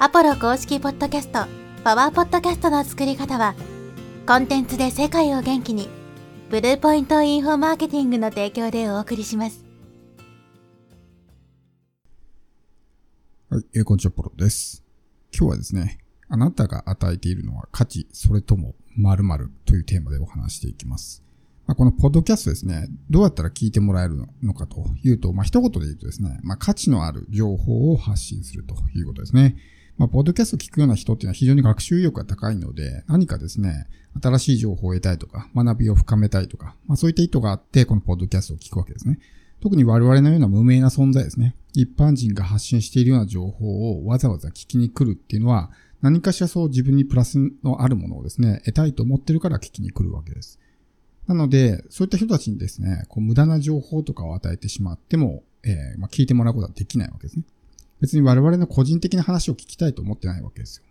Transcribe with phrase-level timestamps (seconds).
[0.00, 1.46] アポロ公式ポッドキャスト、
[1.84, 3.54] パワーポッドキャストの作り方は、
[4.26, 5.88] コンテンツで世界を元気に、
[6.50, 9.64] ブルーポイントインフォマーケティングの提供でお送りします。
[13.48, 14.82] はい、えーこんにちは、ポロです。
[15.32, 15.98] 今日はですね、
[16.28, 21.22] あなたが与えているのは価値、それとも〇〇というテーマでお話していきます。
[21.66, 29.56] まあ、このポッドキャストですね、どうやったら聞いてもらえるのかというと、まあ、一言で言うとですね、まあ、価値のある情報を発信するということですね。
[29.96, 33.86] まあ、ポッドキャストを聞くような人っていうのは非常に学習意欲が高いので、何かですね、
[34.20, 39.18] 新しい情報を得たいとか、学びを深めたいとか、まあ、そういった意図があって、このポッドキャストを聞くわけですね。
[39.60, 41.54] 特に我々のような無名な存在ですね。
[41.72, 45.70] 一般人が発信しているような情報をわざわざ聞きに来るっていうのは、
[46.02, 50.58] 何かしらそう自分にプラスのあるものをですね、得たいと思ってるから聞きに来るわけです。
[51.26, 57.44] なので、そういった人たちにですね、こう無駄な情報とかを与えてしまっても、えーまあ、聞いてもらうことはできないわけですね。
[58.04, 60.84] 別に我々の個人的な話を聞きたいと思ってないわけですよ。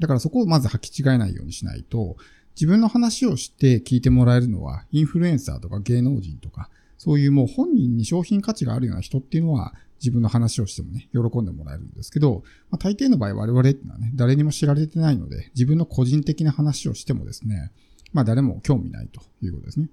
[0.00, 2.18] だからそこをまず履き違えないようにしないと、
[2.56, 17.72] 自分の話をして聞いてもらえるのは、インフルエンサーとか芸能人とか、そういうもう本人に商品価値があるような人っていうのは、自分の話をしてもね、喜んでもらえるんですけど、まあ、大抵の場合我々っていうのはね、誰にも知られてないので、自分の個人的な話をしてもですね、
[18.12, 19.88] まあ誰も興味ないということですね。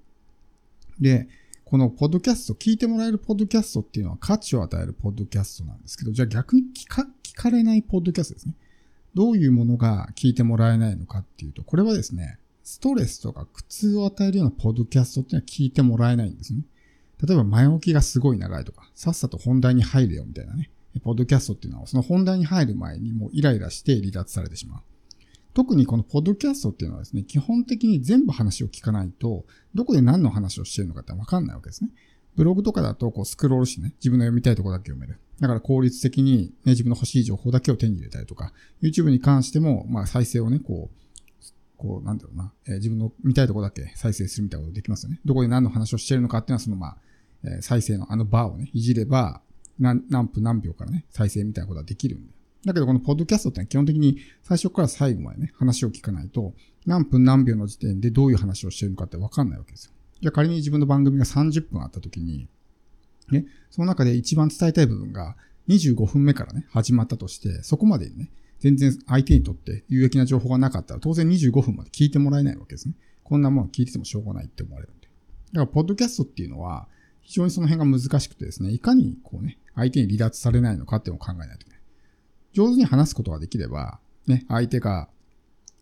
[1.00, 1.30] で、
[1.66, 8.54] このポッドキャスト、聞いてもらえるポッドキャストっていうのは価値を与えるポッドキャストなんですけど、じゃあ逆に聞か聞かれないポッドキャストですね。
[9.16, 16.62] どういうものが聞いてもらえないのかっていうと、これはですね、ストレスとか苦痛を与えるようなポッドキャストっていうのは聞いてもらえないんですね。
[17.26, 20.70] 例えば前置きがすごい長いとか、さっさと本題に入れよみたいなね。
[21.04, 24.82] ポッドキャストっていうのはその本題に入る前にもうイライラして離脱されてしまう。
[25.56, 31.92] 特にこのポッドキャストっていうのはですね、基本的に全部話を聞かないと、どこで何の話をしてるのかってわかんないわけですね。
[32.36, 35.18] ブログとかだとこうスクロールしてね、自分の読みたいとこだけ読める。
[35.40, 45.22] だから効率的に、ね、自分の欲しい情報だけを手に入れたりとか、YouTube に関しても、まあ再生をね、こう、こう、なんだろうな、えー自分の見たいとこだけ再生するみたいなことできますよね。
[45.24, 46.98] どこで何の話をしてるのかっていうのは、そのまあ、
[47.46, 49.42] えー再生のあのバーをね、いじれば、
[49.80, 52.34] 何何分何秒からね、再生みたいなことができるんで。
[52.66, 56.54] だけどこのポッドキャストって基本的に最初から最後までね、話を聞かないと、
[56.86, 59.92] 何分何秒の時点でどういう話をしてるのかってわかんないわけですよ。
[60.22, 62.48] じゃあ仮に自分の番組が30分あった時に、
[63.32, 65.36] ね、その中で一番伝えたい部分が
[65.68, 72.96] 25分目からね、始まったとして、そこまでにね、全然相手にとって有益な情報がなかったら、当然25分まで聞いてもらえないわけですね。
[73.24, 75.08] こんなもの聞いててもしょうがないって思われるんで。
[75.54, 76.88] だから、ポッドキャストっていうのは、
[77.22, 81.75] 非常にその辺が難しくてですね、いかにこうね、相手に離脱されないのかっていうのを考えないといけない。
[82.56, 85.10] 上手に話すことができれば、ね、相手が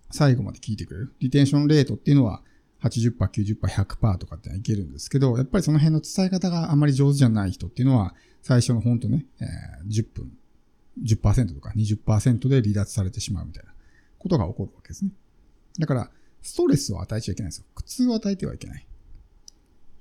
[0.10, 1.14] 最後まで聞いてくれる。
[1.20, 2.42] リテンションレートっていうのは
[2.82, 9.46] 80%、90%、100%とかっていけるんですけど、やっぱりその辺の伝え方があまり上手じゃない人っていうのは、最初のほんとね、え
[9.88, 10.32] 10分、
[11.04, 13.72] 10%とか20%で離脱されてしまうみたいな
[14.18, 15.12] ことが起こるわけですね。
[15.80, 17.66] だから、ストレスを与えちゃいけないんですよ。
[17.76, 18.86] 苦痛を与えてはいけない。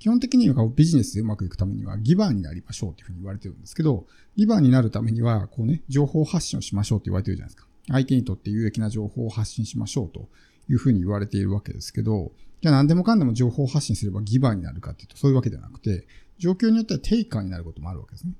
[0.02, 7.68] 基本的にはビジネスでうまくいくためにはギバーになりましょうっていうふうに言われてるんですけど、ギバーになるためには、こうね、情報発信をしましょうって言われてるじゃないですか。
[7.86, 10.28] 相手にとって有益な情報を発信しましょうと
[10.68, 18.32] いうふうに言われているわけですけど、じゃあ何でもかんでも情報発信すればギバーになるかっていうとそういうわけではなくて、状況によってはテイカーになることもあるわけですね。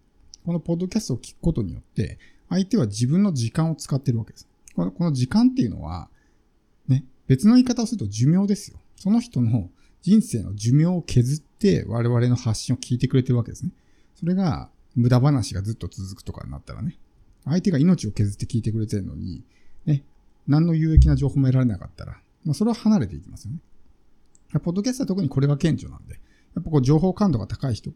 [0.44, 2.18] このポッドキャストを聞くことによって、
[2.48, 4.48] 相手は自分の時間を使ってるわけです。
[4.74, 6.08] この時間っていうのは、
[6.88, 8.80] ね、別の言い方をすると寿命ですよ。
[8.96, 9.70] その人の
[10.02, 13.72] 人生の寿命を削って我々の発信を聞いてくれてるわけですね。
[14.14, 16.98] それが無駄話がずっと続くとかになったらね、
[17.44, 19.42] 相手が命を削って聞いてくれてるのに、
[19.86, 20.04] ね、
[20.46, 23.58] 何の有益な情報も得られなかったら、まあ、それは離れていきますよね。
[24.60, 26.14] ポッドキャストは特にこれが顕著なんで、
[26.54, 27.92] やっぱこう情報感度が高い人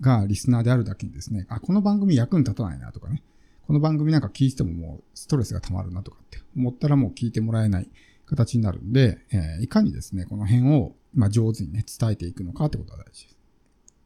[0.00, 3.22] がリスナーであるだけにですね、あ、この番組役に立たないなとかね、
[3.66, 7.90] この番組なんか聞いててももうストレスが溜まるなとかって思ったらもう聞いてもらえない
[8.26, 13.36] 形になるんで、えーいかにですね、この辺を、まあ、上手にね、伝えていくのかってことが大事です。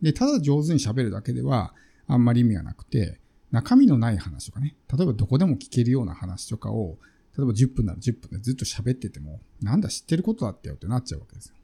[0.01, 1.75] で、ただ上手に喋るだけでは
[2.07, 6.99] あんまり意味がなくて、中身のない話とかね、例えばどこでも聞けるような話とかを、
[7.37, 11.55] 例えば10分なら10分でずっと喋ってても、なんだ知ってることだってよってなっちゃうわけですよ。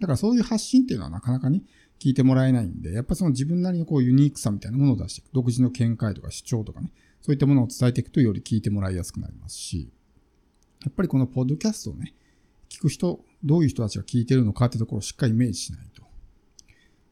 [0.00, 1.62] だからそういう発信っていうのはなかなかね、
[1.98, 5.32] 聞いてもらえないんで、やっぱその自分なりのこうユニークさみたいなものを出していく。
[5.32, 9.90] 独自の見解とか主張とかね、そういったものを伝えていくとより聞いてもらいやすくなりますし、
[10.82, 12.14] やっぱりこのポッドキャストをね、
[12.70, 16.02] 聞く人、どういう人たちが聞いてるのかってところをしっかりイメージしないと。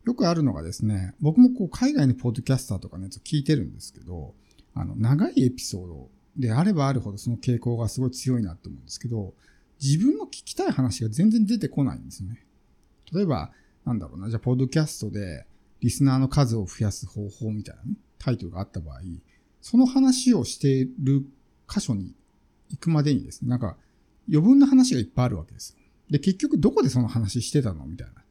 [0.05, 4.35] よくあるのがですね、僕もこう海外のポッドキャスターとかのやつを聞いてるんですけど、
[4.75, 9.35] あの、長いエピソードであればあるほどその傾向がすごい強いなと思うんですけど、
[9.83, 12.45] 自分の聞きたい話が全然出てこないんですね。
[13.13, 13.53] 例えば、
[13.85, 15.47] なんだろうな、じゃあ、ポッドキャストで
[15.81, 19.01] リスナーの数を増やす方法みたいなね、タイトルがあった場合、
[19.61, 21.25] その話をしている
[21.69, 22.15] 箇所に
[22.71, 23.77] 行くまでにですね、なんか
[24.29, 25.77] 余分な話がいっぱいあるわけです。
[26.11, 28.25] で、結局どこでその話してたのみたいな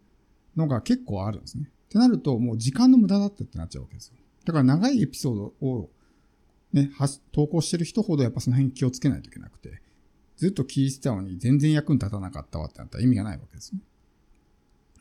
[0.56, 1.70] のが結構あるんですね。
[1.86, 4.16] ってなると、もう時間の無駄だったってなっちゃうわけですよ。
[4.46, 5.90] だから長いエピソードを
[6.74, 6.92] ね、
[7.32, 9.82] 投稿してる人ほどやっぱその辺気をつけないといけなくて、
[10.36, 13.82] ずっと聞いてたのに全然役に立たなかったわってなったら意味がないわけですね。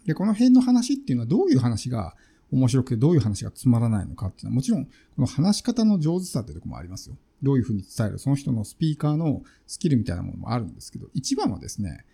[0.06, 2.16] で、この辺の話っていうのはどういう話が
[2.52, 7.16] 面白くてどういう話がつまらないのかっていうのはもちろんこの話し方の上手さってとこもありますよ。
[7.42, 12.04] どういうふうに伝える、その人のスピーカーのスキルみたいなものもあるんですけど、一番はですね、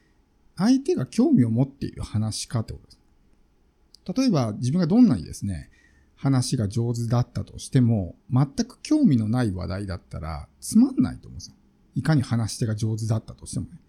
[0.65, 4.21] 相手が興味を持っている話し方ってことです。
[4.21, 5.71] 例えば自分がどんなにですね、
[6.15, 11.57] 話が上手だったとしても、全く興味のない話題だったらつまんないと思うんですよ。
[11.95, 13.81] いかに話し手が上手だったとしてもね。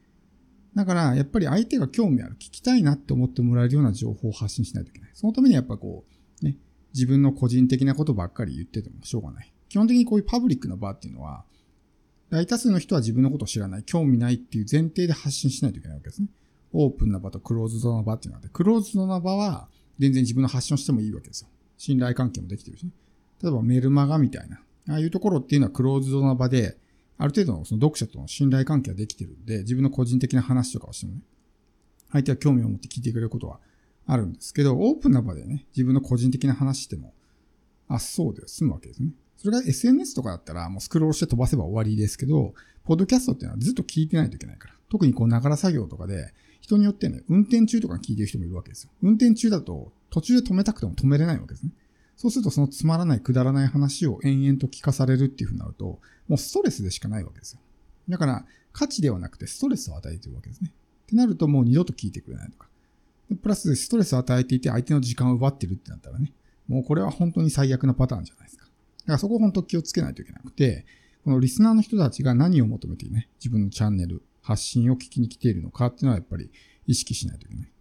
[0.75, 5.11] だから、やっぱり相手が興味ある、聞きたいなって思ってもらえるような情報を発信しないといけない。
[5.13, 6.05] そのためにやっぱこ
[6.41, 6.57] う、ね、
[6.93, 9.53] 自分の個人的なことばっかり言っててもしょうがない。
[9.69, 11.45] 基本的にこういうパブリックな場っていうのは、
[12.31, 16.27] 大多数の人は自分のことを知らない、興味ないっていう前提で発信しないといけないわけですね。
[16.73, 21.47] オープンな場とクローズドな場っていうのがあって、クローズドな場は全然自分の発信をしてもいいわけですよ。
[21.77, 22.91] 信頼関係もできてるしね。
[23.41, 24.59] 例えばメルマガみたいな、
[24.89, 26.77] ああいうところっていうのはクローズドな場で、
[27.17, 31.21] ある程度のその読者との信頼関係ができてるんで、自分の個人的な話とかをしてもね、
[32.11, 33.59] 相手は興味を持って聞いてくれることは
[34.05, 37.13] あるんですけど、オープンな場でね、自分の個人的な話しても、
[37.87, 39.09] あ、そうで済むわけですね。
[39.37, 42.53] それが SNS とかだったらもうスクロールして飛ばせば終わりですけど、
[42.85, 44.75] ポッドキャストっていうのはずっと聞いてないといけないから。
[44.89, 48.91] 特にこう、ながら作業とかで、人によってね、運転中とかに聞いてる人もいるわけですよ。
[49.01, 51.71] 運転中だと途中で止めたくても止めれないわけですね。
[52.15, 55.99] そうするとそのつまらないくだらない話を延々と聞かされるっていう風になると、
[56.29, 57.59] もうストレスでしかないわけですよ。
[58.07, 60.71] だから、価値ではなくてストレスを与えてるわけですね。
[61.03, 62.69] ってなるともう二度と聞いてくれないとか。
[63.41, 66.31] プラスストレスを与えていて相手の時間を奪ってるってなったらね、
[66.69, 68.63] もうこれは本当に最悪なパターンじゃないですか。
[68.63, 70.85] だからそこを本当気をつけないといけなくて、
[71.23, 76.51] このリスナーの人たちが何を求めてね、自分のチャンネル、発信を聞きに来ているのかっていうのはやっぱり
[76.85, 77.71] 意識しないといけない。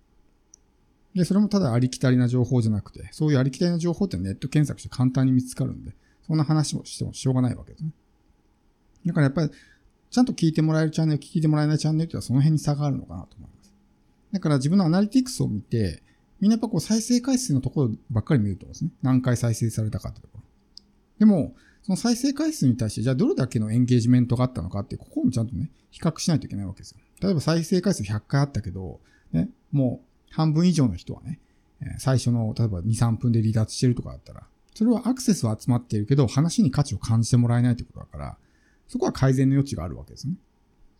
[1.14, 5.94] で、それもただありきたりな情報じゃなくて、そういうありきたりな情報ってネット検索して簡単に見つかるんで、
[6.26, 7.90] そんな話もしてもしょうがないわけですね。
[9.04, 9.50] だからやっぱり、
[10.10, 13.72] ちゃんと聞いてもらえるチャンネル、聞いてもらえないチャンネルっていうのはその辺に差があるのかなと思います。
[14.32, 16.02] だから自分のアナリティクスを見て、
[16.40, 18.90] みんなやっぱこう再生回数のところばっかり見ると思うんですね。
[19.02, 20.44] 何回再生されたかってところ。
[21.18, 26.98] でも、その再生回数に対して、じゃあどれだけのエンゲージメントがあったのかって、ここもちゃんとね、比較しないといけないわけですよ。
[27.20, 29.00] 例えば再生回数100回あったけど、
[29.32, 30.00] ね、も
[30.30, 31.40] う半分以上の人はね、
[31.98, 38.38] 最初の、例えば2、3分で離脱してるとかだったら、それはアクセスは集まっているけど、話に価値を感じてもらえないってことだから、
[38.88, 40.34] そこは改善の余地があるわけですね。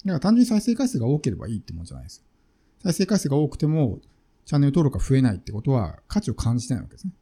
[0.05, 2.25] だから単純に再生回数が多ければいいってもんじゃないですよ。
[2.83, 4.01] 再生回数が多くても、
[4.45, 7.13] チャンネル登録が増えないってことは価値を感じてないわけですね。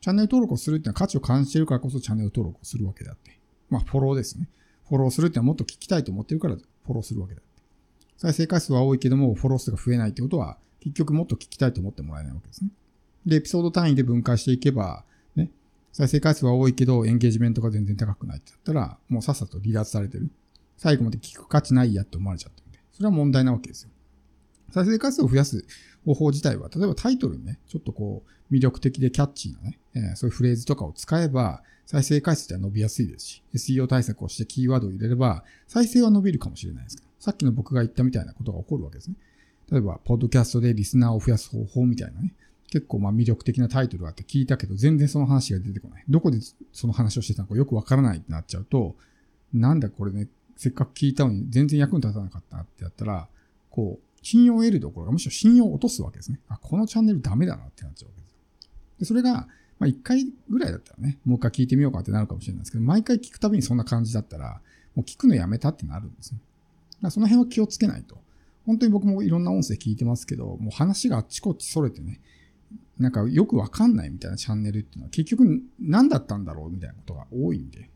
[0.00, 3.38] チャンネル登録をするってのは価値を感じてるからこそチャンネル登録をするわけであって。
[3.68, 4.48] まあ、フォローですね。
[4.88, 7.62] フォローするってのはもっと聞きたいと思ってるからフォローするわけであって。
[8.16, 12.70] 再生回数は多いけども、フォロー数が増えないってことは、結局もっと聞きたいと思ってもらえないわけですね。
[13.26, 15.04] で、エピソード単位で分解していけば、
[15.36, 15.50] ね、
[15.92, 20.30] 再生回数は多いけど、エンゲージメントが全然高くないって言ったら、もうさっさと離脱されてる。
[20.78, 23.90] 最後まで聞く価値ないやって思われちゃってるんで、それは問題なわけですよ。
[24.72, 25.64] 再生回数を増やす
[26.04, 39.16] 方法自体は、例えばタイトルにね、ちょっとこう、魅力的でキャッチーなね、えー、そういうフレーズとかを使えば、再生回数って伸びやすいですし、SEO 対策をしてキーワードを入れれば、再生は伸びるかもしれないですけど、さっきの僕が言ったみたいなことが起こるわけですね。
[39.70, 42.32] 例えば、ポッドキャストでリスナーを増やす方法みたいなね、
[42.70, 46.04] 結構まあ魅力的なタイトルがあって聞いたけど、全然その話が出てこない。
[46.08, 46.38] どこで
[46.72, 48.94] その話をしてたのかよくわからないってなっちゃうと、
[49.52, 53.28] なんだこれね、せっかく聞いたのに全然役に立たなかったってやったら、
[53.70, 56.40] こう、信用を得るどころか、むしろ信用を落とすわけですね。
[56.48, 58.36] あ、このチャンネルダメだなってなっちゃうわけです。
[59.00, 59.48] で、それが、
[59.78, 64.60] まあ一回ぐらいだったらね、もう一回聞いてみようかってなるかもしれないですけど、毎回聞くたびにそんな感じだったら、
[64.94, 66.38] もう聞くのやめたってなるんですね。
[66.38, 68.18] だからその辺は気をつけないと。
[68.66, 72.20] 本当に僕もいろんな音声聞いてますけど、もう話があっちこっちそれてね、
[72.98, 77.88] なんかよくわかんないみたいなチャンネルっていうのは結局何だったんだろうみたいなことが多いんで。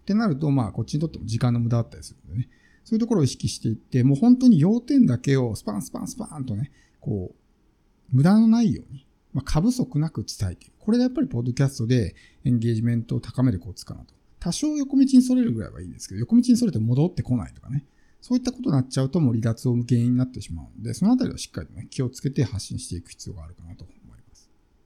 [0.00, 2.48] ってなると、まあこっちにとっても時間の無駄だったりするんでね。
[2.84, 6.70] そういうところを意識していって、もう本当に要点だけをスパンスパンスパンとね、
[7.00, 10.72] こう、無駄のないように、まあ、過不足なく伝えていく。
[10.78, 14.14] これがやっぱりポッドキャストでエンゲージメントを高めるコツかなと。
[14.40, 17.84] 多少横道にそれるぐらいはいいんですけど、横道にそれて戻ってこないとかね。
[18.20, 23.84] そういったことになっちゃうともう離脱を原因になってしまうので、そのあたりはしっかりとね、気をつけて発信していく必要があるかなと